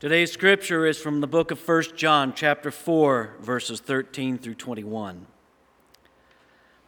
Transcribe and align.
Today's 0.00 0.32
scripture 0.32 0.86
is 0.86 0.96
from 0.96 1.20
the 1.20 1.26
book 1.26 1.50
of 1.50 1.68
1 1.68 1.94
John, 1.94 2.32
chapter 2.34 2.70
4, 2.70 3.36
verses 3.38 3.80
13 3.80 4.38
through 4.38 4.54
21. 4.54 5.26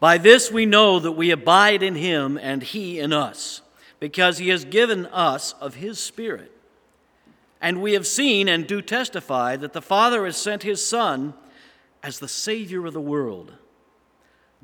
By 0.01 0.17
this 0.17 0.51
we 0.51 0.65
know 0.65 0.99
that 0.99 1.13
we 1.13 1.31
abide 1.31 1.83
in 1.83 1.95
him 1.95 2.39
and 2.39 2.63
he 2.63 2.99
in 2.99 3.13
us, 3.13 3.61
because 4.01 4.39
he 4.39 4.49
has 4.49 4.65
given 4.65 5.05
us 5.05 5.53
of 5.61 5.75
his 5.75 5.99
Spirit. 5.99 6.53
And 7.61 7.83
we 7.83 7.93
have 7.93 8.07
seen 8.07 8.49
and 8.49 8.67
do 8.67 8.81
testify 8.81 9.57
that 9.57 9.75
the 9.75 9.83
Father 9.83 10.25
has 10.25 10.39
sent 10.39 10.63
his 10.63 10.83
Son 10.83 11.35
as 12.03 12.19
the 12.19 12.29
Savior 12.29 12.87
of 12.87 12.95
the 12.95 13.01
world. 13.03 13.53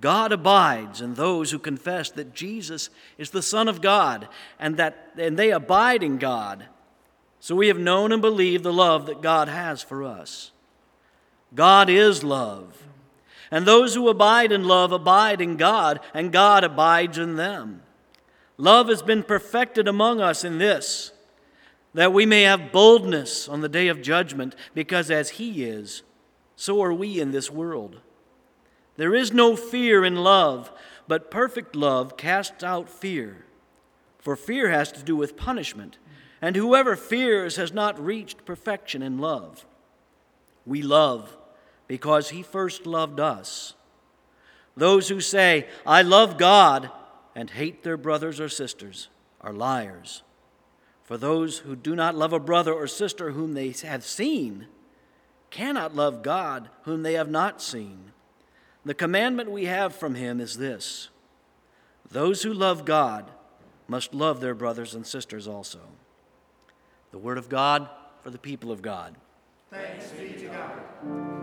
God 0.00 0.32
abides 0.32 1.02
in 1.02 1.12
those 1.12 1.50
who 1.50 1.58
confess 1.58 2.10
that 2.12 2.34
Jesus 2.34 2.88
is 3.18 3.28
the 3.28 3.42
Son 3.42 3.68
of 3.68 3.82
God 3.82 4.26
and 4.58 4.78
that 4.78 5.10
and 5.18 5.38
they 5.38 5.50
abide 5.50 6.02
in 6.02 6.16
God 6.16 6.64
so 7.40 7.54
we 7.54 7.68
have 7.68 7.78
known 7.78 8.12
and 8.12 8.20
believed 8.20 8.64
the 8.64 8.72
love 8.72 9.06
that 9.06 9.22
God 9.22 9.48
has 9.48 9.82
for 9.82 10.02
us. 10.02 10.50
God 11.54 11.88
is 11.88 12.24
love. 12.24 12.84
And 13.50 13.64
those 13.64 13.94
who 13.94 14.08
abide 14.08 14.52
in 14.52 14.64
love 14.64 14.92
abide 14.92 15.40
in 15.40 15.56
God, 15.56 16.00
and 16.12 16.32
God 16.32 16.64
abides 16.64 17.16
in 17.16 17.36
them. 17.36 17.82
Love 18.56 18.88
has 18.88 19.02
been 19.02 19.22
perfected 19.22 19.88
among 19.88 20.20
us 20.20 20.44
in 20.44 20.58
this, 20.58 21.12
that 21.94 22.12
we 22.12 22.26
may 22.26 22.42
have 22.42 22.72
boldness 22.72 23.48
on 23.48 23.60
the 23.60 23.68
day 23.68 23.88
of 23.88 24.02
judgment, 24.02 24.54
because 24.74 25.10
as 25.10 25.30
He 25.30 25.64
is, 25.64 26.02
so 26.56 26.82
are 26.82 26.92
we 26.92 27.20
in 27.20 27.30
this 27.30 27.50
world. 27.50 28.00
There 28.96 29.14
is 29.14 29.32
no 29.32 29.54
fear 29.54 30.04
in 30.04 30.16
love, 30.16 30.72
but 31.06 31.30
perfect 31.30 31.76
love 31.76 32.16
casts 32.16 32.64
out 32.64 32.88
fear. 32.88 33.46
For 34.18 34.34
fear 34.36 34.68
has 34.70 34.90
to 34.92 35.02
do 35.02 35.16
with 35.16 35.36
punishment 35.36 35.96
and 36.40 36.56
whoever 36.56 36.96
fears 36.96 37.56
has 37.56 37.72
not 37.72 38.02
reached 38.02 38.44
perfection 38.44 39.02
in 39.02 39.18
love. 39.18 39.66
We 40.64 40.82
love 40.82 41.36
because 41.86 42.30
he 42.30 42.42
first 42.42 42.86
loved 42.86 43.18
us. 43.18 43.74
Those 44.76 45.08
who 45.08 45.20
say, 45.20 45.66
I 45.84 46.02
love 46.02 46.38
God, 46.38 46.90
and 47.34 47.50
hate 47.50 47.84
their 47.84 47.96
brothers 47.96 48.40
or 48.40 48.48
sisters 48.48 49.08
are 49.40 49.52
liars. 49.52 50.22
For 51.04 51.16
those 51.16 51.58
who 51.58 51.76
do 51.76 51.94
not 51.94 52.16
love 52.16 52.32
a 52.32 52.40
brother 52.40 52.72
or 52.72 52.88
sister 52.88 53.30
whom 53.30 53.54
they 53.54 53.70
have 53.84 54.04
seen 54.04 54.66
cannot 55.50 55.94
love 55.94 56.22
God 56.22 56.68
whom 56.82 57.02
they 57.02 57.14
have 57.14 57.30
not 57.30 57.62
seen. 57.62 58.12
The 58.84 58.92
commandment 58.92 59.50
we 59.50 59.66
have 59.66 59.94
from 59.94 60.16
him 60.16 60.40
is 60.40 60.58
this 60.58 61.10
those 62.10 62.42
who 62.42 62.52
love 62.52 62.84
God 62.84 63.30
must 63.86 64.12
love 64.12 64.40
their 64.40 64.54
brothers 64.54 64.94
and 64.94 65.06
sisters 65.06 65.46
also. 65.46 65.80
The 67.10 67.18
Word 67.18 67.38
of 67.38 67.48
God 67.48 67.88
for 68.22 68.30
the 68.30 68.38
people 68.38 68.70
of 68.70 68.82
God. 68.82 69.14
Thanks 69.70 70.10
be 70.10 70.32
to 70.32 70.48
God. 70.48 71.37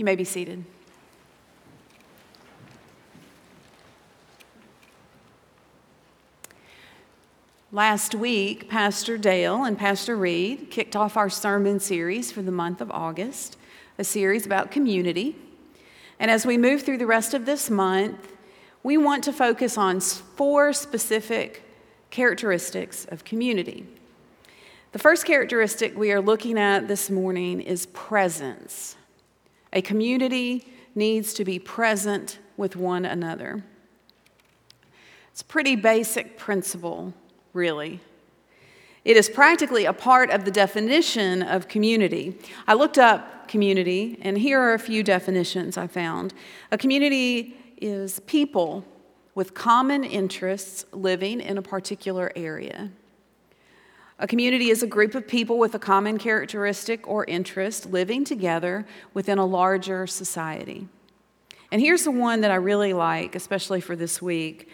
You 0.00 0.04
may 0.06 0.16
be 0.16 0.24
seated. 0.24 0.64
Last 7.70 8.14
week, 8.14 8.70
Pastor 8.70 9.18
Dale 9.18 9.62
and 9.62 9.76
Pastor 9.76 10.16
Reed 10.16 10.70
kicked 10.70 10.96
off 10.96 11.18
our 11.18 11.28
sermon 11.28 11.80
series 11.80 12.32
for 12.32 12.40
the 12.40 12.50
month 12.50 12.80
of 12.80 12.90
August, 12.90 13.58
a 13.98 14.04
series 14.04 14.46
about 14.46 14.70
community. 14.70 15.36
And 16.18 16.30
as 16.30 16.46
we 16.46 16.56
move 16.56 16.80
through 16.80 16.96
the 16.96 17.06
rest 17.06 17.34
of 17.34 17.44
this 17.44 17.68
month, 17.68 18.32
we 18.82 18.96
want 18.96 19.22
to 19.24 19.34
focus 19.34 19.76
on 19.76 20.00
four 20.00 20.72
specific 20.72 21.62
characteristics 22.08 23.04
of 23.10 23.24
community. 23.24 23.84
The 24.92 24.98
first 24.98 25.26
characteristic 25.26 25.94
we 25.94 26.10
are 26.10 26.22
looking 26.22 26.58
at 26.58 26.88
this 26.88 27.10
morning 27.10 27.60
is 27.60 27.84
presence. 27.84 28.96
A 29.72 29.82
community 29.82 30.66
needs 30.94 31.32
to 31.34 31.44
be 31.44 31.58
present 31.58 32.38
with 32.56 32.76
one 32.76 33.04
another. 33.04 33.64
It's 35.32 35.42
a 35.42 35.44
pretty 35.44 35.76
basic 35.76 36.36
principle, 36.36 37.14
really. 37.52 38.00
It 39.04 39.16
is 39.16 39.28
practically 39.28 39.86
a 39.86 39.92
part 39.92 40.30
of 40.30 40.44
the 40.44 40.50
definition 40.50 41.42
of 41.42 41.68
community. 41.68 42.36
I 42.66 42.74
looked 42.74 42.98
up 42.98 43.48
community, 43.48 44.18
and 44.20 44.36
here 44.36 44.60
are 44.60 44.74
a 44.74 44.78
few 44.78 45.02
definitions 45.02 45.78
I 45.78 45.86
found. 45.86 46.34
A 46.70 46.76
community 46.76 47.56
is 47.80 48.20
people 48.20 48.84
with 49.34 49.54
common 49.54 50.04
interests 50.04 50.84
living 50.92 51.40
in 51.40 51.56
a 51.56 51.62
particular 51.62 52.30
area. 52.36 52.90
A 54.22 54.26
community 54.26 54.68
is 54.68 54.82
a 54.82 54.86
group 54.86 55.14
of 55.14 55.26
people 55.26 55.58
with 55.58 55.74
a 55.74 55.78
common 55.78 56.18
characteristic 56.18 57.08
or 57.08 57.24
interest 57.24 57.90
living 57.90 58.22
together 58.22 58.86
within 59.14 59.38
a 59.38 59.46
larger 59.46 60.06
society. 60.06 60.86
And 61.72 61.80
here's 61.80 62.04
the 62.04 62.10
one 62.10 62.42
that 62.42 62.50
I 62.50 62.56
really 62.56 62.92
like, 62.92 63.34
especially 63.34 63.80
for 63.80 63.96
this 63.96 64.20
week. 64.20 64.68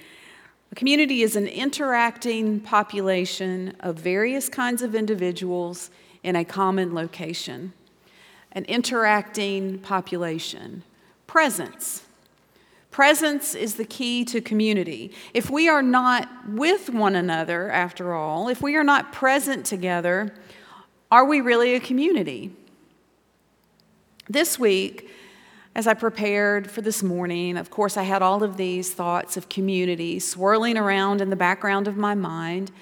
A 0.73 0.75
community 0.75 1.23
is 1.23 1.37
an 1.37 1.47
interacting 1.47 2.59
population 2.59 3.77
of 3.79 3.97
various 3.97 4.49
kinds 4.49 4.83
of 4.83 4.97
individuals 4.97 5.91
in 6.25 6.34
a 6.34 6.45
common 6.45 6.93
location. 6.93 7.73
An 8.51 8.65
interacting 8.65 9.78
population. 9.78 10.83
Presence. 11.28 12.06
Presence 12.91 13.55
is 13.55 13.75
the 13.75 13.85
key 13.85 14.25
to 14.25 14.41
community. 14.41 15.13
If 15.35 15.51
we 15.51 15.69
are 15.69 15.83
not 15.83 16.29
with 16.49 16.89
one 16.89 17.15
another, 17.15 17.71
after 17.71 18.15
all, 18.15 18.49
if 18.49 18.63
we 18.63 18.77
are 18.77 18.85
not 18.85 19.13
present 19.13 19.67
together, 19.67 20.35
are 21.11 21.25
we 21.25 21.41
really 21.41 21.75
a 21.75 21.81
community? 21.81 22.53
This 24.29 24.59
week, 24.59 25.11
as 25.75 25.87
I 25.87 25.93
prepared 25.93 26.71
for 26.71 26.81
this 26.81 27.03
morning, 27.03 27.59
of 27.59 27.71
course, 27.71 27.99
I 27.99 28.05
had 28.05 28.23
all 28.23 28.43
of 28.43 28.57
these 28.57 28.95
thoughts 28.95 29.37
of 29.37 29.51
community 29.51 30.19
swirling 30.19 30.79
around 30.79 31.21
in 31.21 31.29
the 31.29 31.37
background 31.37 31.87
of 31.87 31.99
my 31.99 32.15
mind. 32.15 32.73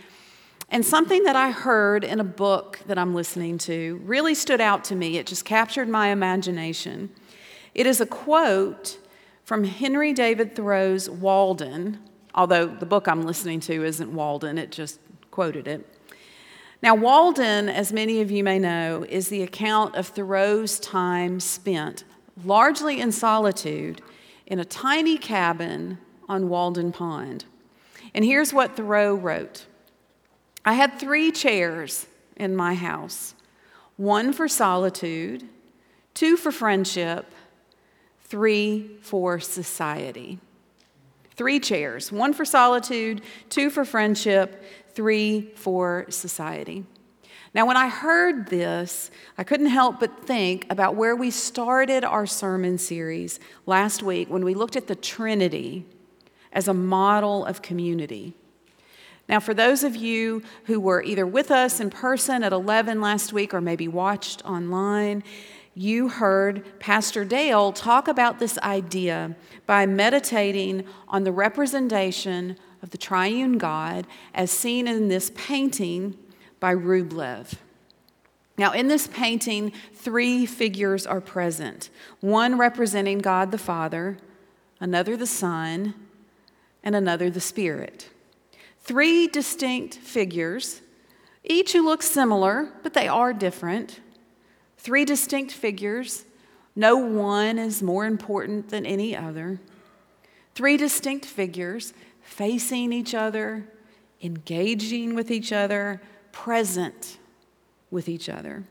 And 0.71 0.87
something 0.87 1.25
that 1.25 1.37
I 1.37 1.51
heard 1.51 2.05
in 2.05 2.21
a 2.21 2.25
book 2.25 2.81
that 2.87 2.97
I'm 2.97 3.15
listening 3.15 3.59
to 3.59 4.01
really 4.05 4.35
stood 4.35 4.61
out 4.61 4.85
to 4.85 4.95
me. 4.95 5.19
It 5.19 5.27
just 5.27 5.45
captured 5.45 5.89
my 5.89 6.09
imagination. 6.09 7.11
It 7.75 7.87
is 7.87 8.01
a 8.01 8.07
quote 8.07 8.99
from 9.45 9.65
Henry 9.65 10.13
David 10.13 10.57
Thoreau's 10.57 11.09
Walden, 11.09 11.99
although 12.35 12.67
the 12.67 12.87
book 12.87 13.07
I'm 13.07 13.23
listening 13.23 13.61
to 13.61 13.85
isn't 13.85 14.13
Walden, 14.13 14.59
it 14.59 14.73
just 14.73 14.99
quoted 15.31 15.69
it. 15.69 15.87
Now, 16.83 16.95
Walden, 16.95 17.69
as 17.69 17.93
many 17.93 18.21
of 18.21 18.31
you 18.31 18.43
may 18.43 18.59
know, 18.59 19.07
is 19.09 19.29
the 19.29 19.43
account 19.43 19.95
of 19.97 20.07
Thoreau's 20.09 20.81
time 20.81 21.41
spent 21.41 22.05
largely 22.45 23.01
in 23.01 23.13
solitude 23.13 24.03
in 24.47 24.59
a 24.59 24.65
tiny 24.65 25.17
cabin 25.17 25.99
on 26.29 26.49
Walden 26.49 26.93
Pond. 26.93 27.45
And 28.15 28.25
here's 28.25 28.53
what 28.53 28.77
Thoreau 28.77 29.15
wrote 29.15 29.67
I 30.65 30.75
had 30.75 30.99
three 30.99 31.31
chairs 31.31 32.07
in 32.37 32.57
my 32.57 32.75
house 32.75 33.35
one 33.97 34.33
for 34.33 34.49
solitude, 34.49 35.45
two 36.15 36.37
for 36.37 36.51
friendship, 36.51 37.27
three 38.35 38.91
for 39.01 39.39
society. 39.39 40.41
Three 41.37 41.61
chairs 41.61 42.11
one 42.11 42.33
for 42.33 42.45
solitude, 42.45 43.23
two 43.49 43.71
for 43.71 43.85
friendship, 43.85 44.65
three 44.89 45.53
for 45.55 46.07
society. 46.09 46.85
Now, 47.55 47.65
when 47.65 47.77
I 47.77 47.89
heard 47.89 48.49
this, 48.49 49.13
I 49.39 49.45
couldn't 49.45 49.69
help 49.69 50.01
but 50.01 50.27
think 50.27 50.67
about 50.69 50.97
where 50.97 51.15
we 51.15 51.31
started 51.31 52.03
our 52.03 52.27
sermon 52.27 52.77
series 52.77 53.39
last 53.67 54.03
week 54.03 54.29
when 54.29 54.45
we 54.45 54.55
looked 54.55 54.75
at 54.75 54.89
the 54.89 54.97
Trinity 54.97 55.87
as 56.53 56.67
a 56.67 56.75
model 56.75 57.45
of 57.45 57.63
community. 57.63 58.35
Now, 59.29 59.39
for 59.39 59.55
those 59.55 59.85
of 59.85 59.95
you 59.95 60.43
who 60.65 60.81
were 60.81 61.05
either 61.05 61.25
with 61.25 61.53
us 61.53 61.79
in 61.79 61.89
person 61.89 62.43
at 62.43 62.53
11 62.53 63.01
last 63.01 63.33
week 63.33 63.55
or 63.55 63.61
maybe 63.61 63.87
watched 63.87 64.45
online, 64.45 65.23
you 65.75 66.09
heard 66.09 66.79
Pastor 66.79 67.25
Dale 67.25 67.73
talk 67.73 68.07
about 68.07 68.39
this 68.39 68.59
idea 68.59 69.35
by 69.67 69.87
meditating 69.87 70.85
on 71.09 71.25
the 71.25 71.33
representation 71.33 72.57
of 72.83 72.91
the 72.91 72.99
triune 72.99 73.59
God 73.59 74.07
as 74.35 74.51
seen 74.51 74.87
in 74.87 75.09
this 75.09 75.33
painting 75.35 76.17
by 76.61 76.75
Rublev. 76.75 77.55
Now, 78.57 78.73
in 78.73 78.87
this 78.87 79.09
painting, 79.09 79.73
three 79.95 80.47
figures 80.47 81.07
are 81.07 81.21
present 81.21 81.91
one 82.21 82.57
representing 82.57 83.19
God 83.19 83.51
the 83.51 83.59
Father, 83.59 84.17
another 84.81 85.17
the 85.17 85.27
Son, 85.27 85.95
and 86.85 86.95
another 86.95 87.31
the 87.31 87.41
Spirit. 87.41 88.11
Three 88.81 89.27
distinct 89.27 89.97
figures, 89.97 90.83
each 91.43 91.73
who 91.73 91.85
looks 91.85 92.07
similar, 92.07 92.71
but 92.83 92.95
they 92.95 93.09
are 93.09 93.33
different. 93.33 94.01
Three 94.85 95.07
distinct 95.07 95.51
figures. 95.51 96.27
No 96.77 96.99
one 96.99 97.59
is 97.59 97.83
more 97.83 98.05
important 98.05 98.69
than 98.69 98.85
any 98.85 99.17
other. 99.17 99.59
Three 100.55 100.77
distinct 100.77 101.25
figures 101.25 101.95
facing 102.21 102.93
each 102.93 103.15
other, 103.15 103.67
engaging 104.23 105.15
with 105.15 105.31
each 105.31 105.55
other, 105.55 106.03
present 106.33 107.17
with 107.91 108.11
each 108.11 108.29
other. 108.29 108.65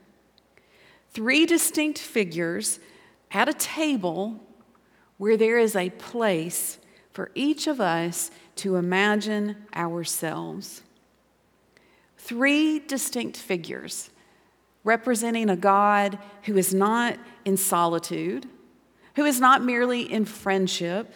Three 1.10 1.46
distinct 1.46 1.98
figures 1.98 2.78
at 3.32 3.48
a 3.48 3.54
table 3.54 4.38
where 5.18 5.36
there 5.36 5.58
is 5.58 5.74
a 5.74 5.90
place 5.90 6.78
for 7.10 7.32
each 7.34 7.66
of 7.66 7.80
us 7.80 8.30
to 8.56 8.76
imagine 8.76 9.56
ourselves. 9.74 10.84
Three 12.18 12.78
distinct 12.78 13.36
figures 13.36 14.10
representing 14.84 15.48
a 15.48 15.56
God 15.56 16.18
who 16.42 16.56
is 16.56 16.72
not 16.72 17.18
in 17.44 17.56
solitude, 17.56 18.46
who 19.16 19.24
is 19.24 19.40
not 19.40 19.64
merely 19.64 20.02
in 20.02 20.24
friendship, 20.24 21.14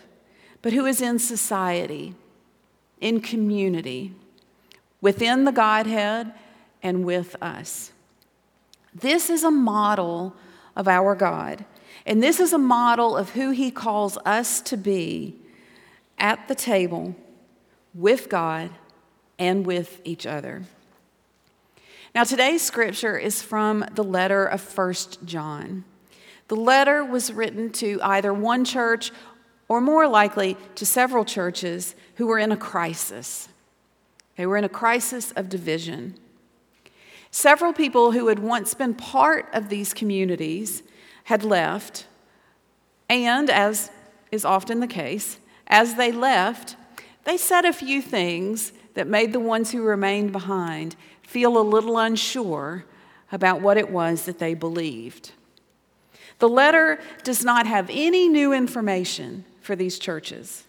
but 0.62 0.72
who 0.72 0.86
is 0.86 1.00
in 1.00 1.18
society, 1.18 2.14
in 3.00 3.20
community, 3.20 4.14
within 5.00 5.44
the 5.44 5.52
Godhead 5.52 6.32
and 6.82 7.04
with 7.04 7.36
us. 7.42 7.92
This 8.94 9.30
is 9.30 9.44
a 9.44 9.50
model 9.50 10.34
of 10.74 10.88
our 10.88 11.14
God, 11.14 11.64
and 12.06 12.22
this 12.22 12.40
is 12.40 12.52
a 12.52 12.58
model 12.58 13.16
of 13.16 13.30
who 13.30 13.50
He 13.50 13.70
calls 13.70 14.16
us 14.24 14.60
to 14.62 14.76
be 14.76 15.36
at 16.18 16.48
the 16.48 16.54
table 16.54 17.14
with 17.94 18.28
God 18.28 18.70
and 19.38 19.66
with 19.66 20.00
each 20.04 20.26
other. 20.26 20.64
Now, 22.18 22.24
today's 22.24 22.62
scripture 22.62 23.16
is 23.16 23.42
from 23.42 23.84
the 23.94 24.02
letter 24.02 24.44
of 24.44 24.60
First 24.60 25.24
John. 25.24 25.84
The 26.48 26.56
letter 26.56 27.04
was 27.04 27.32
written 27.32 27.70
to 27.74 28.00
either 28.02 28.34
one 28.34 28.64
church 28.64 29.12
or 29.68 29.80
more 29.80 30.08
likely 30.08 30.56
to 30.74 30.84
several 30.84 31.24
churches 31.24 31.94
who 32.16 32.26
were 32.26 32.40
in 32.40 32.50
a 32.50 32.56
crisis. 32.56 33.48
They 34.34 34.46
were 34.46 34.56
in 34.56 34.64
a 34.64 34.68
crisis 34.68 35.30
of 35.36 35.48
division. 35.48 36.18
Several 37.30 37.72
people 37.72 38.10
who 38.10 38.26
had 38.26 38.40
once 38.40 38.74
been 38.74 38.94
part 38.94 39.48
of 39.52 39.68
these 39.68 39.94
communities 39.94 40.82
had 41.22 41.44
left, 41.44 42.08
and 43.08 43.48
as 43.48 43.92
is 44.32 44.44
often 44.44 44.80
the 44.80 44.88
case, 44.88 45.38
as 45.68 45.94
they 45.94 46.10
left, 46.10 46.74
they 47.22 47.36
said 47.36 47.64
a 47.64 47.72
few 47.72 48.02
things 48.02 48.72
that 48.98 49.06
made 49.06 49.32
the 49.32 49.38
ones 49.38 49.70
who 49.70 49.80
remained 49.80 50.32
behind 50.32 50.96
feel 51.22 51.56
a 51.56 51.62
little 51.62 51.96
unsure 51.98 52.84
about 53.30 53.60
what 53.60 53.76
it 53.76 53.88
was 53.92 54.24
that 54.24 54.40
they 54.40 54.54
believed. 54.54 55.30
The 56.40 56.48
letter 56.48 56.98
does 57.22 57.44
not 57.44 57.64
have 57.64 57.88
any 57.92 58.28
new 58.28 58.52
information 58.52 59.44
for 59.60 59.76
these 59.76 60.00
churches, 60.00 60.64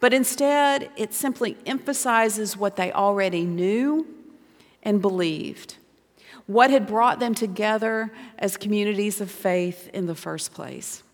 but 0.00 0.12
instead 0.12 0.90
it 0.96 1.14
simply 1.14 1.56
emphasizes 1.64 2.56
what 2.56 2.74
they 2.74 2.90
already 2.90 3.44
knew 3.44 4.08
and 4.82 5.00
believed, 5.00 5.76
what 6.48 6.68
had 6.68 6.84
brought 6.84 7.20
them 7.20 7.32
together 7.32 8.10
as 8.40 8.56
communities 8.56 9.20
of 9.20 9.30
faith 9.30 9.88
in 9.94 10.06
the 10.06 10.16
first 10.16 10.52
place. 10.52 11.04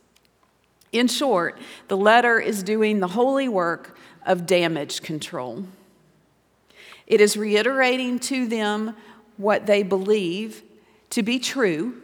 In 0.92 1.08
short, 1.08 1.58
the 1.88 1.96
letter 1.98 2.40
is 2.40 2.62
doing 2.62 3.00
the 3.00 3.08
holy 3.08 3.50
work 3.50 3.98
of 4.24 4.46
damage 4.46 5.02
control. 5.02 5.66
It 7.08 7.22
is 7.22 7.38
reiterating 7.38 8.18
to 8.20 8.46
them 8.46 8.94
what 9.38 9.64
they 9.66 9.82
believe 9.82 10.62
to 11.10 11.22
be 11.22 11.38
true, 11.38 12.02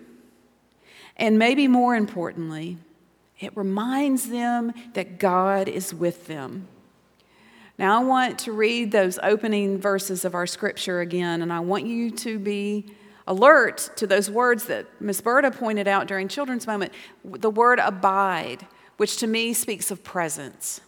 and 1.16 1.38
maybe 1.38 1.68
more 1.68 1.94
importantly, 1.94 2.78
it 3.38 3.54
reminds 3.54 4.30
them 4.30 4.72
that 4.94 5.18
God 5.18 5.68
is 5.68 5.92
with 5.92 6.26
them. 6.26 6.68
Now, 7.76 8.00
I 8.00 8.04
want 8.04 8.38
to 8.40 8.52
read 8.52 8.92
those 8.92 9.18
opening 9.22 9.78
verses 9.78 10.24
of 10.24 10.34
our 10.34 10.46
scripture 10.46 11.00
again, 11.00 11.42
and 11.42 11.52
I 11.52 11.60
want 11.60 11.86
you 11.86 12.10
to 12.10 12.38
be 12.38 12.86
alert 13.26 13.90
to 13.96 14.06
those 14.06 14.30
words 14.30 14.66
that 14.66 14.86
Miss 15.00 15.20
Berta 15.20 15.50
pointed 15.50 15.86
out 15.86 16.06
during 16.06 16.28
Children's 16.28 16.66
Moment 16.66 16.92
the 17.24 17.50
word 17.50 17.78
abide, 17.78 18.66
which 18.96 19.18
to 19.18 19.26
me 19.26 19.52
speaks 19.52 19.90
of 19.90 20.02
presence. 20.02 20.80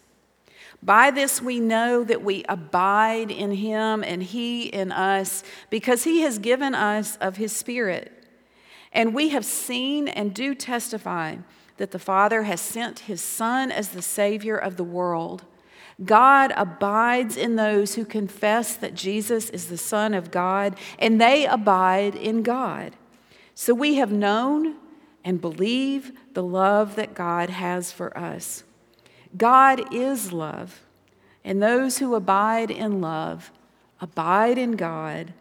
By 0.83 1.11
this 1.11 1.43
we 1.43 1.59
know 1.59 2.05
that 2.05 2.23
we 2.23 2.45
abide 2.49 3.31
in 3.31 3.53
him 3.53 4.05
and 4.05 4.23
he 4.23 4.67
in 4.67 4.93
us, 4.93 5.43
because 5.71 6.05
he 6.05 6.21
has 6.21 6.39
given 6.39 6.75
us 6.75 7.17
of 7.17 7.37
his 7.37 7.55
Spirit. 7.55 8.13
And 8.93 9.15
we 9.15 9.31
have 9.31 9.45
seen 9.45 10.09
and 10.09 10.33
do 10.33 10.55
testify 10.55 11.37
that 11.77 11.91
the 11.91 11.99
Father 11.99 12.45
has 12.45 12.61
sent 12.61 13.01
his 13.01 13.21
Son 13.21 13.71
as 13.71 13.91
the 13.91 14.03
Savior 14.03 14.57
of 14.57 14.77
the 14.77 14.85
world. 14.85 15.45
God 16.05 16.53
abides 16.57 17.37
in 17.37 17.57
those 17.57 17.95
who 17.95 18.05
confess 18.05 18.77
that 18.77 18.95
Jesus 18.95 19.51
is 19.51 19.67
the 19.67 19.79
Son 19.79 20.15
of 20.15 20.31
God, 20.31 20.77
and 20.99 21.21
they 21.21 21.47
abide 21.47 22.15
in 22.15 22.43
God. 22.43 22.97
So 23.55 23.75
we 23.75 23.95
have 23.95 24.13
known 24.13 24.77
and 25.25 25.41
believe 25.41 26.13
the 26.35 26.43
love 26.43 26.97
that 26.97 27.15
God 27.15 27.51
has 27.51 27.93
for 27.93 28.17
us. 28.17 28.63
God 29.37 29.93
is 29.93 30.33
love, 30.33 30.83
and 31.45 31.63
those 31.63 31.99
who 31.99 32.15
abide 32.15 32.71
in 32.71 33.01
love 33.01 33.51
abide 34.01 34.59
in 34.59 34.73
God, 34.73 35.33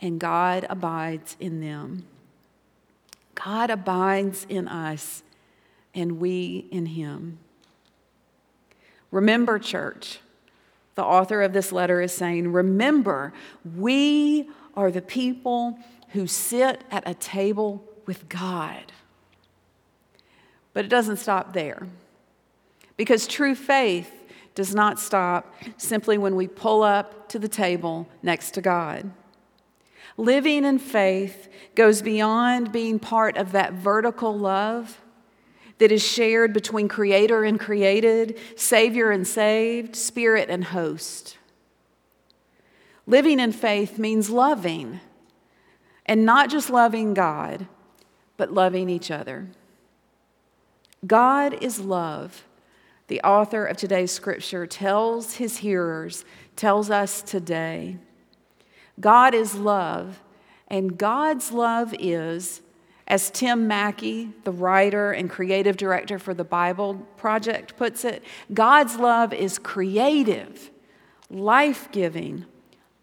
and 0.00 0.20
God 0.20 0.66
abides 0.70 1.36
in 1.40 1.60
them. 1.60 2.04
God 3.34 3.70
abides 3.70 4.46
in 4.48 4.68
us, 4.68 5.22
and 5.94 6.20
we 6.20 6.66
in 6.70 6.86
him. 6.86 7.38
Remember, 9.10 9.58
church, 9.58 10.20
the 10.94 11.04
author 11.04 11.42
of 11.42 11.52
this 11.52 11.72
letter 11.72 12.00
is 12.00 12.12
saying, 12.12 12.52
Remember, 12.52 13.32
we 13.76 14.48
are 14.76 14.90
the 14.90 15.02
people 15.02 15.78
who 16.10 16.26
sit 16.26 16.82
at 16.90 17.08
a 17.08 17.14
table 17.14 17.84
with 18.06 18.28
God. 18.28 18.92
But 20.72 20.84
it 20.84 20.88
doesn't 20.88 21.16
stop 21.16 21.52
there. 21.52 21.86
Because 22.96 23.26
true 23.26 23.54
faith 23.54 24.10
does 24.54 24.74
not 24.74 25.00
stop 25.00 25.52
simply 25.76 26.16
when 26.16 26.36
we 26.36 26.46
pull 26.46 26.82
up 26.82 27.28
to 27.30 27.38
the 27.38 27.48
table 27.48 28.08
next 28.22 28.52
to 28.52 28.60
God. 28.60 29.10
Living 30.16 30.64
in 30.64 30.78
faith 30.78 31.48
goes 31.74 32.02
beyond 32.02 32.70
being 32.70 33.00
part 33.00 33.36
of 33.36 33.52
that 33.52 33.72
vertical 33.72 34.36
love 34.36 35.00
that 35.78 35.90
is 35.90 36.06
shared 36.06 36.52
between 36.52 36.86
creator 36.86 37.42
and 37.42 37.58
created, 37.58 38.38
savior 38.54 39.10
and 39.10 39.26
saved, 39.26 39.96
spirit 39.96 40.48
and 40.48 40.66
host. 40.66 41.36
Living 43.06 43.40
in 43.40 43.50
faith 43.50 43.98
means 43.98 44.30
loving, 44.30 45.00
and 46.06 46.24
not 46.24 46.48
just 46.48 46.70
loving 46.70 47.12
God, 47.12 47.66
but 48.36 48.52
loving 48.52 48.88
each 48.88 49.10
other. 49.10 49.48
God 51.04 51.54
is 51.60 51.80
love 51.80 52.44
the 53.08 53.20
author 53.20 53.66
of 53.66 53.76
today's 53.76 54.12
scripture 54.12 54.66
tells 54.66 55.34
his 55.34 55.58
hearers, 55.58 56.24
tells 56.56 56.90
us 56.90 57.22
today 57.22 57.98
God 59.00 59.34
is 59.34 59.54
love, 59.54 60.22
and 60.68 60.96
God's 60.96 61.52
love 61.52 61.94
is, 61.98 62.62
as 63.06 63.30
Tim 63.30 63.66
Mackie, 63.66 64.30
the 64.44 64.52
writer 64.52 65.12
and 65.12 65.28
creative 65.28 65.76
director 65.76 66.18
for 66.18 66.32
the 66.32 66.44
Bible 66.44 66.94
Project, 67.16 67.76
puts 67.76 68.04
it, 68.04 68.22
God's 68.52 68.96
love 68.96 69.32
is 69.32 69.58
creative, 69.58 70.70
life 71.28 71.90
giving, 71.90 72.46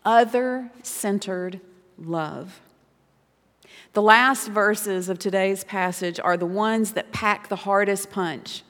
other 0.05 0.72
centered 0.81 1.60
love. 2.00 2.62
The 3.93 4.01
last 4.01 4.48
verses 4.48 5.10
of 5.10 5.20
today's 5.20 5.65
passage 5.65 6.20
are 6.20 6.38
the 6.38 6.46
ones 6.46 6.93
that 6.93 7.12
pack 7.12 7.50
the 7.50 7.58
hardest 7.58 8.10
punch 8.10 8.63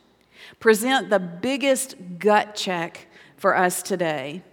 present 0.61 1.09
the 1.09 1.19
biggest 1.19 1.95
gut 2.19 2.55
check 2.55 3.07
for 3.35 3.57
us 3.57 3.81
today. 3.81 4.43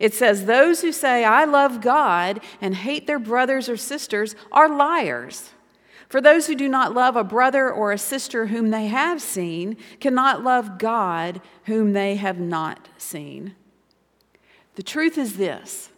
It 0.00 0.14
says, 0.14 0.46
Those 0.46 0.80
who 0.80 0.90
say, 0.90 1.24
I 1.24 1.44
love 1.44 1.80
God 1.80 2.40
and 2.60 2.74
hate 2.74 3.06
their 3.06 3.20
brothers 3.20 3.68
or 3.68 3.76
sisters 3.76 4.34
are 4.50 4.68
liars. 4.68 5.50
For 6.08 6.20
those 6.20 6.48
who 6.48 6.56
do 6.56 6.68
not 6.68 6.92
love 6.92 7.14
a 7.14 7.22
brother 7.22 7.70
or 7.70 7.92
a 7.92 7.98
sister 7.98 8.46
whom 8.46 8.70
they 8.70 8.88
have 8.88 9.22
seen 9.22 9.76
cannot 10.00 10.42
love 10.42 10.78
God 10.78 11.40
whom 11.64 11.92
they 11.92 12.16
have 12.16 12.40
not 12.40 12.88
seen. 12.98 13.54
The 14.74 14.82
truth 14.82 15.16
is 15.16 15.36
this 15.36 15.90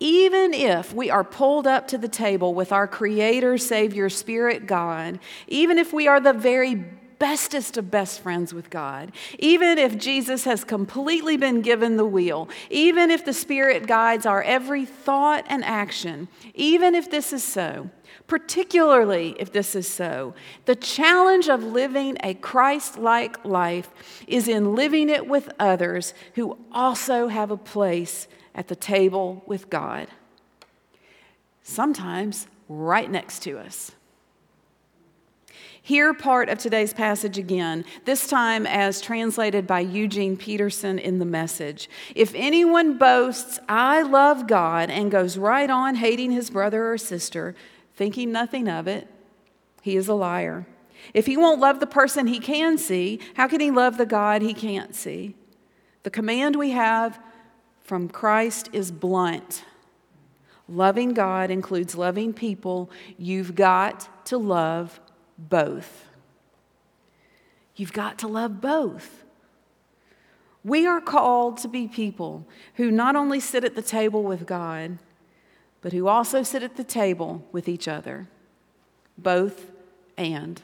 even 0.00 0.52
if 0.52 0.92
we 0.92 1.08
are 1.08 1.24
pulled 1.24 1.66
up 1.66 1.88
to 1.88 1.96
the 1.96 2.08
table 2.08 2.52
with 2.52 2.72
our 2.72 2.86
Creator, 2.86 3.56
Savior, 3.56 4.10
Spirit, 4.10 4.66
God, 4.66 5.18
even 5.48 5.78
if 5.78 5.92
we 5.92 6.06
are 6.06 6.20
the 6.20 6.32
very 6.32 6.84
bestest 7.18 7.76
of 7.76 7.90
best 7.90 8.20
friends 8.20 8.52
with 8.52 8.70
God, 8.70 9.12
even 9.38 9.78
if 9.78 9.98
Jesus 9.98 10.44
has 10.44 10.64
completely 10.64 11.36
been 11.36 11.60
given 11.60 11.96
the 11.96 12.04
wheel, 12.04 12.48
even 12.70 13.10
if 13.10 13.24
the 13.24 13.32
Spirit 13.32 13.86
guides 13.86 14.26
our 14.26 14.42
every 14.42 14.84
thought 14.84 15.44
and 15.48 15.64
action, 15.64 16.28
even 16.54 16.94
if 16.94 17.10
this 17.10 17.32
is 17.32 17.42
so, 17.42 17.90
particularly 18.26 19.36
if 19.38 19.52
this 19.52 19.74
is 19.74 19.88
so, 19.88 20.34
the 20.64 20.76
challenge 20.76 21.48
of 21.48 21.62
living 21.62 22.16
a 22.22 22.34
Christ 22.34 22.98
like 22.98 23.44
life 23.44 23.90
is 24.26 24.48
in 24.48 24.74
living 24.74 25.08
it 25.08 25.26
with 25.26 25.50
others 25.58 26.14
who 26.34 26.58
also 26.72 27.28
have 27.28 27.50
a 27.50 27.56
place 27.56 28.28
at 28.54 28.68
the 28.68 28.76
table 28.76 29.42
with 29.46 29.68
God. 29.70 30.08
Sometimes 31.62 32.46
right 32.68 33.10
next 33.10 33.40
to 33.40 33.58
us. 33.58 33.92
Hear 35.86 36.14
part 36.14 36.48
of 36.48 36.56
today's 36.56 36.94
passage 36.94 37.36
again, 37.36 37.84
this 38.06 38.26
time 38.26 38.66
as 38.66 39.02
translated 39.02 39.66
by 39.66 39.80
Eugene 39.80 40.34
Peterson 40.34 40.98
in 40.98 41.18
the 41.18 41.26
message. 41.26 41.90
If 42.14 42.32
anyone 42.34 42.96
boasts, 42.96 43.60
I 43.68 44.00
love 44.00 44.46
God, 44.46 44.88
and 44.88 45.10
goes 45.10 45.36
right 45.36 45.68
on 45.68 45.96
hating 45.96 46.30
his 46.30 46.48
brother 46.48 46.90
or 46.90 46.96
sister, 46.96 47.54
thinking 47.96 48.32
nothing 48.32 48.66
of 48.66 48.88
it, 48.88 49.08
he 49.82 49.94
is 49.94 50.08
a 50.08 50.14
liar. 50.14 50.66
If 51.12 51.26
he 51.26 51.36
won't 51.36 51.60
love 51.60 51.80
the 51.80 51.86
person 51.86 52.28
he 52.28 52.40
can 52.40 52.78
see, 52.78 53.20
how 53.34 53.46
can 53.46 53.60
he 53.60 53.70
love 53.70 53.98
the 53.98 54.06
God 54.06 54.40
he 54.40 54.54
can't 54.54 54.94
see? 54.94 55.34
The 56.02 56.08
command 56.08 56.56
we 56.56 56.70
have 56.70 57.20
from 57.82 58.08
Christ 58.08 58.70
is 58.72 58.90
blunt. 58.90 59.66
Loving 60.66 61.12
God 61.12 61.50
includes 61.50 61.94
loving 61.94 62.32
people. 62.32 62.90
You've 63.18 63.54
got 63.54 64.08
to 64.28 64.38
love 64.38 64.98
both. 65.38 66.06
You've 67.76 67.92
got 67.92 68.18
to 68.18 68.28
love 68.28 68.60
both. 68.60 69.24
We 70.62 70.86
are 70.86 71.00
called 71.00 71.58
to 71.58 71.68
be 71.68 71.88
people 71.88 72.46
who 72.76 72.90
not 72.90 73.16
only 73.16 73.40
sit 73.40 73.64
at 73.64 73.74
the 73.74 73.82
table 73.82 74.22
with 74.22 74.46
God, 74.46 74.98
but 75.82 75.92
who 75.92 76.08
also 76.08 76.42
sit 76.42 76.62
at 76.62 76.76
the 76.76 76.84
table 76.84 77.46
with 77.52 77.68
each 77.68 77.86
other. 77.86 78.28
Both 79.18 79.70
and. 80.16 80.62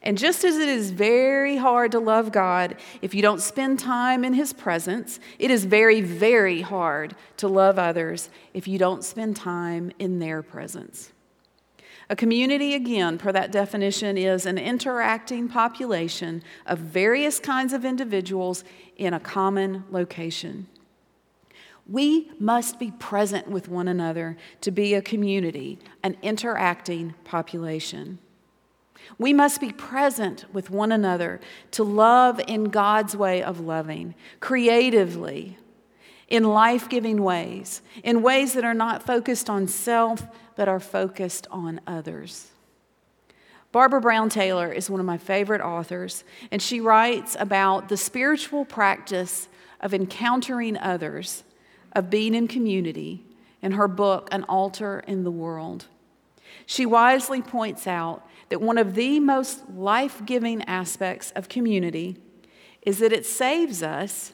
And 0.00 0.16
just 0.16 0.44
as 0.44 0.56
it 0.56 0.68
is 0.68 0.90
very 0.90 1.56
hard 1.56 1.92
to 1.92 1.98
love 1.98 2.32
God 2.32 2.76
if 3.02 3.14
you 3.14 3.20
don't 3.20 3.42
spend 3.42 3.78
time 3.78 4.24
in 4.24 4.32
His 4.32 4.52
presence, 4.52 5.18
it 5.38 5.50
is 5.50 5.64
very, 5.64 6.00
very 6.00 6.62
hard 6.62 7.16
to 7.38 7.48
love 7.48 7.78
others 7.78 8.30
if 8.54 8.68
you 8.68 8.78
don't 8.78 9.04
spend 9.04 9.36
time 9.36 9.92
in 9.98 10.18
their 10.18 10.42
presence. 10.42 11.12
A 12.10 12.16
community, 12.16 12.74
again, 12.74 13.18
per 13.18 13.32
that 13.32 13.52
definition, 13.52 14.16
is 14.16 14.46
an 14.46 14.58
interacting 14.58 15.48
population 15.48 16.42
of 16.66 16.78
various 16.78 17.38
kinds 17.38 17.72
of 17.72 17.84
individuals 17.84 18.64
in 18.96 19.12
a 19.14 19.20
common 19.20 19.84
location. 19.90 20.66
We 21.86 22.30
must 22.38 22.78
be 22.78 22.90
present 22.90 23.48
with 23.48 23.68
one 23.68 23.88
another 23.88 24.36
to 24.60 24.70
be 24.70 24.94
a 24.94 25.02
community, 25.02 25.78
an 26.02 26.16
interacting 26.22 27.14
population. 27.24 28.18
We 29.16 29.32
must 29.32 29.60
be 29.60 29.72
present 29.72 30.44
with 30.52 30.70
one 30.70 30.92
another 30.92 31.40
to 31.72 31.84
love 31.84 32.40
in 32.46 32.64
God's 32.64 33.16
way 33.16 33.42
of 33.42 33.60
loving, 33.60 34.14
creatively, 34.40 35.56
in 36.28 36.44
life 36.44 36.88
giving 36.88 37.22
ways, 37.22 37.82
in 38.04 38.22
ways 38.22 38.52
that 38.52 38.64
are 38.64 38.74
not 38.74 39.02
focused 39.02 39.48
on 39.48 39.66
self, 39.66 40.26
but 40.56 40.68
are 40.68 40.80
focused 40.80 41.46
on 41.50 41.80
others. 41.86 42.48
Barbara 43.72 44.00
Brown 44.00 44.28
Taylor 44.28 44.72
is 44.72 44.88
one 44.88 45.00
of 45.00 45.06
my 45.06 45.18
favorite 45.18 45.60
authors, 45.60 46.24
and 46.50 46.60
she 46.60 46.80
writes 46.80 47.36
about 47.38 47.88
the 47.88 47.96
spiritual 47.96 48.64
practice 48.64 49.48
of 49.80 49.92
encountering 49.92 50.76
others, 50.76 51.44
of 51.92 52.10
being 52.10 52.34
in 52.34 52.48
community, 52.48 53.24
in 53.62 53.72
her 53.72 53.88
book, 53.88 54.28
An 54.32 54.44
Altar 54.44 55.02
in 55.06 55.24
the 55.24 55.30
World. 55.30 55.86
She 56.66 56.86
wisely 56.86 57.42
points 57.42 57.86
out 57.86 58.26
that 58.48 58.60
one 58.60 58.78
of 58.78 58.94
the 58.94 59.20
most 59.20 59.68
life 59.70 60.24
giving 60.24 60.62
aspects 60.62 61.30
of 61.32 61.48
community 61.48 62.16
is 62.82 62.98
that 62.98 63.12
it 63.12 63.26
saves 63.26 63.82
us 63.82 64.32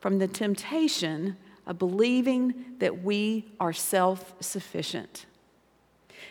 from 0.00 0.18
the 0.18 0.28
temptation 0.28 1.36
of 1.66 1.78
believing 1.78 2.54
that 2.78 3.02
we 3.02 3.46
are 3.58 3.72
self 3.72 4.34
sufficient. 4.40 5.26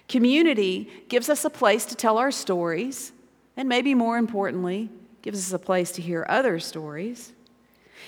Community 0.07 0.89
gives 1.09 1.29
us 1.29 1.45
a 1.45 1.49
place 1.49 1.85
to 1.85 1.95
tell 1.95 2.17
our 2.17 2.31
stories, 2.31 3.11
and 3.57 3.67
maybe 3.67 3.93
more 3.93 4.17
importantly, 4.17 4.89
gives 5.21 5.39
us 5.39 5.53
a 5.53 5.59
place 5.59 5.91
to 5.93 6.01
hear 6.01 6.25
other 6.29 6.59
stories. 6.59 7.33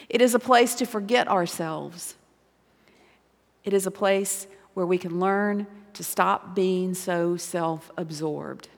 It 0.10 0.22
is 0.22 0.36
a 0.36 0.40
place 0.40 0.76
to 0.76 0.86
forget 0.86 1.28
ourselves. 1.28 2.16
It 3.64 3.74
is 3.74 3.88
a 3.88 3.92
place 3.92 4.48
where 4.76 4.86
we 4.86 4.98
can 4.98 5.20
learn 5.20 5.66
to 5.94 6.04
stop 6.04 6.56
being 6.56 6.94
so 6.94 7.36
self 7.36 7.92
absorbed. 7.98 8.70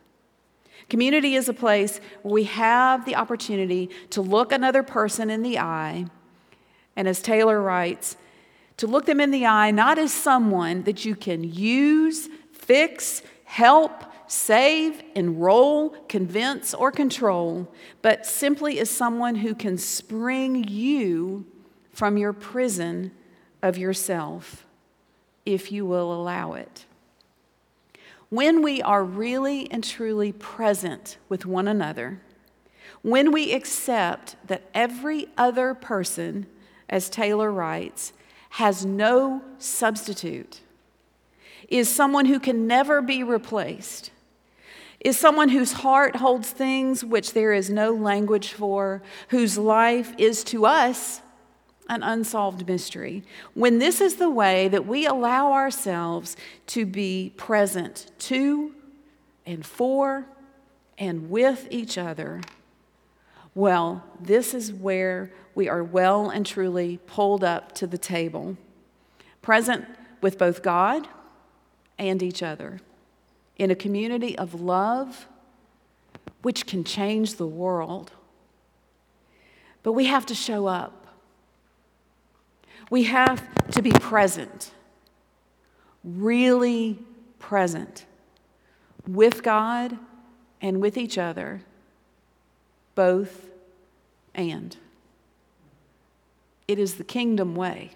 Community 0.87 1.35
is 1.35 1.49
a 1.49 1.53
place 1.53 1.99
where 2.23 2.33
we 2.33 2.45
have 2.45 3.05
the 3.05 3.15
opportunity 3.15 3.89
to 4.11 4.21
look 4.21 4.51
another 4.51 4.81
person 4.81 5.29
in 5.29 5.43
the 5.43 5.59
eye 5.59 6.05
and 6.99 7.07
as 7.07 7.21
Taylor 7.21 7.61
writes, 7.61 8.17
to 8.75 8.85
look 8.85 9.05
them 9.05 9.21
in 9.21 9.31
the 9.31 9.45
eye 9.45 9.71
not 9.71 9.97
as 9.97 10.11
someone 10.11 10.83
that 10.83 11.05
you 11.05 11.15
can 11.15 11.45
use, 11.45 12.27
fix, 12.51 13.21
help, 13.45 14.03
save, 14.27 15.01
enroll, 15.15 15.91
convince, 16.09 16.73
or 16.73 16.91
control, 16.91 17.73
but 18.01 18.25
simply 18.25 18.81
as 18.81 18.89
someone 18.89 19.35
who 19.35 19.55
can 19.55 19.77
spring 19.77 20.65
you 20.67 21.45
from 21.93 22.17
your 22.17 22.33
prison 22.33 23.11
of 23.63 23.77
yourself, 23.77 24.65
if 25.45 25.71
you 25.71 25.85
will 25.85 26.11
allow 26.11 26.51
it. 26.51 26.83
When 28.27 28.61
we 28.61 28.81
are 28.81 29.05
really 29.05 29.71
and 29.71 29.85
truly 29.85 30.33
present 30.33 31.15
with 31.29 31.45
one 31.45 31.69
another, 31.69 32.19
when 33.03 33.31
we 33.31 33.53
accept 33.53 34.35
that 34.47 34.69
every 34.73 35.29
other 35.37 35.73
person 35.73 36.45
as 36.89 37.09
Taylor 37.09 37.51
writes, 37.51 38.13
has 38.51 38.85
no 38.85 39.43
substitute, 39.59 40.61
is 41.67 41.87
someone 41.87 42.25
who 42.25 42.39
can 42.39 42.65
never 42.65 43.01
be 43.01 43.23
replaced, 43.23 44.11
is 44.99 45.17
someone 45.17 45.49
whose 45.49 45.71
heart 45.73 46.17
holds 46.17 46.49
things 46.49 47.05
which 47.05 47.33
there 47.33 47.53
is 47.53 47.69
no 47.69 47.93
language 47.93 48.51
for, 48.53 49.01
whose 49.29 49.57
life 49.57 50.13
is 50.17 50.43
to 50.45 50.65
us 50.65 51.21
an 51.87 52.03
unsolved 52.03 52.67
mystery. 52.67 53.23
When 53.53 53.79
this 53.79 54.01
is 54.01 54.15
the 54.15 54.29
way 54.29 54.67
that 54.67 54.85
we 54.85 55.05
allow 55.05 55.53
ourselves 55.53 56.35
to 56.67 56.85
be 56.85 57.33
present 57.37 58.11
to 58.19 58.73
and 59.45 59.65
for 59.65 60.25
and 60.97 61.29
with 61.29 61.67
each 61.71 61.97
other, 61.97 62.41
well, 63.55 64.03
this 64.19 64.53
is 64.53 64.71
where 64.71 65.31
we 65.55 65.67
are 65.67 65.83
well 65.83 66.29
and 66.29 66.45
truly 66.45 66.99
pulled 67.07 67.43
up 67.43 67.73
to 67.73 67.87
the 67.87 67.97
table, 67.97 68.57
present 69.41 69.85
with 70.21 70.37
both 70.37 70.61
God 70.61 71.07
and 71.97 72.23
each 72.23 72.41
other 72.41 72.79
in 73.57 73.71
a 73.71 73.75
community 73.75 74.37
of 74.37 74.61
love 74.61 75.27
which 76.41 76.65
can 76.65 76.83
change 76.83 77.35
the 77.35 77.47
world. 77.47 78.11
But 79.83 79.93
we 79.93 80.05
have 80.05 80.25
to 80.27 80.35
show 80.35 80.67
up. 80.67 81.07
We 82.89 83.03
have 83.03 83.43
to 83.71 83.81
be 83.81 83.91
present, 83.91 84.71
really 86.03 86.99
present 87.37 88.05
with 89.07 89.43
God 89.43 89.97
and 90.61 90.81
with 90.81 90.97
each 90.97 91.17
other, 91.17 91.61
both 92.99 93.49
and. 94.35 94.75
It 96.67 96.77
is 96.77 96.95
the 96.95 97.05
kingdom 97.05 97.55
way. 97.55 97.91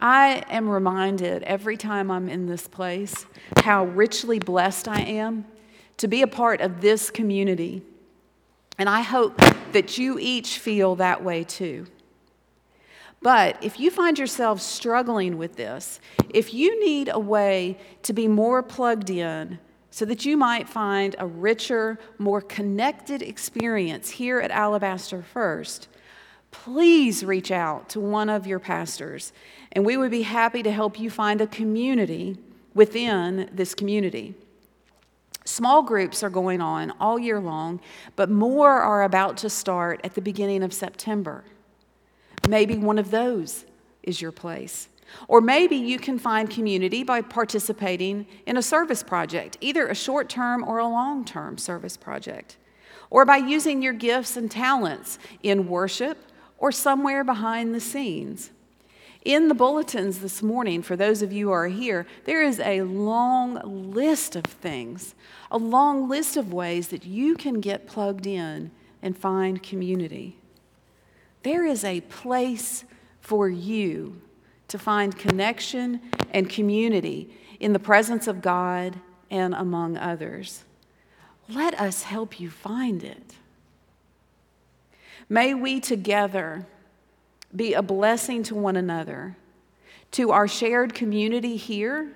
I 0.00 0.42
am 0.48 0.70
reminded 0.70 1.42
every 1.42 1.76
time 1.76 2.10
I'm 2.10 2.30
in 2.30 2.46
this 2.46 2.66
place 2.66 3.26
how 3.58 3.84
richly 3.84 4.38
blessed 4.38 4.88
I 4.88 5.02
am 5.02 5.44
to 5.98 6.08
be 6.08 6.22
a 6.22 6.26
part 6.26 6.62
of 6.62 6.80
this 6.80 7.10
community. 7.10 7.82
And 8.78 8.88
I 8.88 9.02
hope 9.02 9.36
that 9.72 9.98
you 9.98 10.18
each 10.18 10.58
feel 10.58 10.96
that 10.96 11.22
way 11.22 11.44
too. 11.44 11.88
But 13.20 13.62
if 13.62 13.78
you 13.78 13.90
find 13.90 14.18
yourself 14.18 14.62
struggling 14.62 15.36
with 15.36 15.56
this, 15.56 16.00
if 16.30 16.54
you 16.54 16.82
need 16.82 17.10
a 17.12 17.20
way 17.20 17.76
to 18.04 18.14
be 18.14 18.28
more 18.28 18.62
plugged 18.62 19.10
in 19.10 19.58
so 19.96 20.04
that 20.04 20.26
you 20.26 20.36
might 20.36 20.68
find 20.68 21.16
a 21.18 21.26
richer, 21.26 21.98
more 22.18 22.42
connected 22.42 23.22
experience 23.22 24.10
here 24.10 24.38
at 24.38 24.50
Alabaster 24.50 25.22
First, 25.22 25.88
please 26.50 27.24
reach 27.24 27.50
out 27.50 27.88
to 27.88 27.98
one 27.98 28.28
of 28.28 28.46
your 28.46 28.58
pastors, 28.58 29.32
and 29.72 29.86
we 29.86 29.96
would 29.96 30.10
be 30.10 30.20
happy 30.20 30.62
to 30.62 30.70
help 30.70 31.00
you 31.00 31.08
find 31.08 31.40
a 31.40 31.46
community 31.46 32.36
within 32.74 33.48
this 33.50 33.74
community. 33.74 34.34
Small 35.46 35.82
groups 35.82 36.22
are 36.22 36.28
going 36.28 36.60
on 36.60 36.92
all 37.00 37.18
year 37.18 37.40
long, 37.40 37.80
but 38.16 38.28
more 38.28 38.72
are 38.72 39.02
about 39.02 39.38
to 39.38 39.48
start 39.48 39.98
at 40.04 40.14
the 40.14 40.20
beginning 40.20 40.62
of 40.62 40.74
September. 40.74 41.42
Maybe 42.46 42.76
one 42.76 42.98
of 42.98 43.10
those 43.10 43.64
is 44.02 44.20
your 44.20 44.30
place. 44.30 44.88
Or 45.28 45.40
maybe 45.40 45.76
you 45.76 45.98
can 45.98 46.18
find 46.18 46.48
community 46.48 47.02
by 47.02 47.22
participating 47.22 48.26
in 48.46 48.56
a 48.56 48.62
service 48.62 49.02
project, 49.02 49.56
either 49.60 49.86
a 49.86 49.94
short 49.94 50.28
term 50.28 50.64
or 50.64 50.78
a 50.78 50.86
long 50.86 51.24
term 51.24 51.58
service 51.58 51.96
project, 51.96 52.56
or 53.10 53.24
by 53.24 53.36
using 53.36 53.82
your 53.82 53.92
gifts 53.92 54.36
and 54.36 54.50
talents 54.50 55.18
in 55.42 55.68
worship 55.68 56.18
or 56.58 56.72
somewhere 56.72 57.24
behind 57.24 57.74
the 57.74 57.80
scenes. 57.80 58.50
In 59.24 59.48
the 59.48 59.54
bulletins 59.54 60.20
this 60.20 60.40
morning, 60.40 60.82
for 60.82 60.94
those 60.94 61.20
of 61.20 61.32
you 61.32 61.48
who 61.48 61.52
are 61.52 61.66
here, 61.66 62.06
there 62.26 62.42
is 62.42 62.60
a 62.60 62.82
long 62.82 63.92
list 63.92 64.36
of 64.36 64.44
things, 64.44 65.16
a 65.50 65.58
long 65.58 66.08
list 66.08 66.36
of 66.36 66.52
ways 66.52 66.88
that 66.88 67.04
you 67.04 67.34
can 67.34 67.60
get 67.60 67.88
plugged 67.88 68.26
in 68.26 68.70
and 69.02 69.18
find 69.18 69.64
community. 69.64 70.36
There 71.42 71.64
is 71.66 71.82
a 71.82 72.02
place 72.02 72.84
for 73.20 73.48
you 73.48 74.20
to 74.68 74.78
find 74.78 75.16
connection 75.16 76.00
and 76.32 76.50
community 76.50 77.30
in 77.60 77.72
the 77.72 77.78
presence 77.78 78.26
of 78.26 78.42
God 78.42 78.98
and 79.30 79.54
among 79.54 79.96
others. 79.96 80.64
Let 81.48 81.78
us 81.80 82.02
help 82.02 82.40
you 82.40 82.50
find 82.50 83.04
it. 83.04 83.34
May 85.28 85.54
we 85.54 85.80
together 85.80 86.66
be 87.54 87.74
a 87.74 87.82
blessing 87.82 88.42
to 88.44 88.54
one 88.54 88.76
another, 88.76 89.36
to 90.12 90.30
our 90.30 90.48
shared 90.48 90.94
community 90.94 91.56
here, 91.56 92.12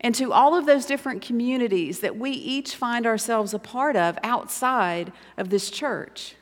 and 0.00 0.14
to 0.14 0.32
all 0.32 0.54
of 0.54 0.66
those 0.66 0.86
different 0.86 1.22
communities 1.22 2.00
that 2.00 2.16
we 2.16 2.30
each 2.30 2.76
find 2.76 3.06
ourselves 3.06 3.54
a 3.54 3.58
part 3.58 3.96
of 3.96 4.18
outside 4.22 5.12
of 5.36 5.50
this 5.50 5.70
church. 5.70 6.36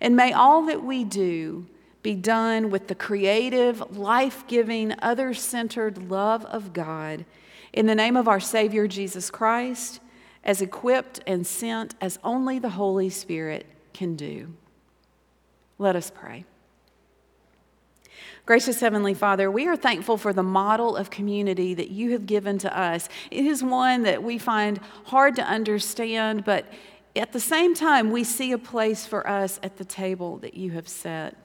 And 0.00 0.16
may 0.16 0.32
all 0.32 0.62
that 0.66 0.82
we 0.82 1.04
do 1.04 1.66
be 2.02 2.14
done 2.14 2.70
with 2.70 2.88
the 2.88 2.94
creative, 2.94 3.96
life 3.96 4.46
giving, 4.46 4.94
other 5.00 5.34
centered 5.34 6.10
love 6.10 6.44
of 6.46 6.72
God 6.72 7.24
in 7.72 7.86
the 7.86 7.94
name 7.94 8.16
of 8.16 8.28
our 8.28 8.40
Savior 8.40 8.86
Jesus 8.86 9.30
Christ, 9.30 10.00
as 10.44 10.60
equipped 10.60 11.20
and 11.26 11.46
sent 11.46 11.94
as 12.00 12.18
only 12.24 12.58
the 12.58 12.70
Holy 12.70 13.08
Spirit 13.08 13.66
can 13.92 14.16
do. 14.16 14.52
Let 15.78 15.96
us 15.96 16.10
pray. 16.14 16.44
Gracious 18.44 18.80
Heavenly 18.80 19.14
Father, 19.14 19.48
we 19.50 19.68
are 19.68 19.76
thankful 19.76 20.16
for 20.16 20.32
the 20.32 20.42
model 20.42 20.96
of 20.96 21.10
community 21.10 21.74
that 21.74 21.90
you 21.90 22.10
have 22.10 22.26
given 22.26 22.58
to 22.58 22.76
us. 22.76 23.08
It 23.30 23.46
is 23.46 23.62
one 23.62 24.02
that 24.02 24.22
we 24.22 24.36
find 24.36 24.80
hard 25.04 25.36
to 25.36 25.44
understand, 25.44 26.44
but 26.44 26.66
at 27.14 27.32
the 27.32 27.40
same 27.40 27.74
time, 27.74 28.10
we 28.10 28.24
see 28.24 28.50
a 28.50 28.58
place 28.58 29.06
for 29.06 29.28
us 29.28 29.60
at 29.62 29.76
the 29.76 29.84
table 29.84 30.38
that 30.38 30.54
you 30.54 30.72
have 30.72 30.88
set. 30.88 31.36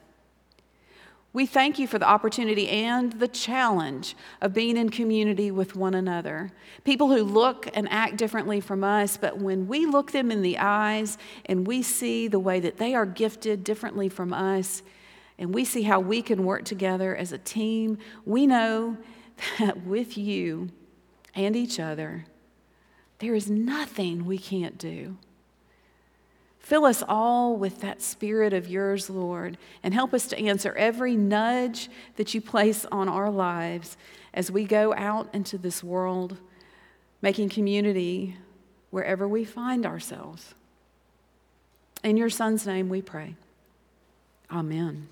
We 1.38 1.46
thank 1.46 1.78
you 1.78 1.86
for 1.86 2.00
the 2.00 2.08
opportunity 2.08 2.68
and 2.68 3.12
the 3.12 3.28
challenge 3.28 4.16
of 4.40 4.52
being 4.52 4.76
in 4.76 4.88
community 4.88 5.52
with 5.52 5.76
one 5.76 5.94
another. 5.94 6.50
People 6.82 7.06
who 7.06 7.22
look 7.22 7.68
and 7.74 7.88
act 7.92 8.16
differently 8.16 8.60
from 8.60 8.82
us, 8.82 9.16
but 9.16 9.38
when 9.38 9.68
we 9.68 9.86
look 9.86 10.10
them 10.10 10.32
in 10.32 10.42
the 10.42 10.58
eyes 10.58 11.16
and 11.46 11.64
we 11.64 11.80
see 11.80 12.26
the 12.26 12.40
way 12.40 12.58
that 12.58 12.78
they 12.78 12.92
are 12.92 13.06
gifted 13.06 13.62
differently 13.62 14.08
from 14.08 14.32
us, 14.32 14.82
and 15.38 15.54
we 15.54 15.64
see 15.64 15.82
how 15.82 16.00
we 16.00 16.22
can 16.22 16.44
work 16.44 16.64
together 16.64 17.14
as 17.14 17.30
a 17.30 17.38
team, 17.38 17.98
we 18.24 18.44
know 18.44 18.96
that 19.60 19.86
with 19.86 20.18
you 20.18 20.70
and 21.36 21.54
each 21.54 21.78
other, 21.78 22.24
there 23.20 23.36
is 23.36 23.48
nothing 23.48 24.26
we 24.26 24.38
can't 24.38 24.76
do. 24.76 25.16
Fill 26.58 26.84
us 26.84 27.02
all 27.08 27.56
with 27.56 27.80
that 27.80 28.02
spirit 28.02 28.52
of 28.52 28.68
yours, 28.68 29.08
Lord, 29.08 29.56
and 29.82 29.94
help 29.94 30.12
us 30.12 30.26
to 30.28 30.38
answer 30.38 30.74
every 30.74 31.16
nudge 31.16 31.88
that 32.16 32.34
you 32.34 32.40
place 32.40 32.84
on 32.92 33.08
our 33.08 33.30
lives 33.30 33.96
as 34.34 34.50
we 34.50 34.64
go 34.64 34.94
out 34.94 35.28
into 35.34 35.56
this 35.56 35.82
world, 35.82 36.36
making 37.22 37.48
community 37.48 38.36
wherever 38.90 39.26
we 39.26 39.44
find 39.44 39.86
ourselves. 39.86 40.54
In 42.04 42.16
your 42.16 42.30
Son's 42.30 42.66
name 42.66 42.88
we 42.88 43.02
pray. 43.02 43.34
Amen. 44.50 45.08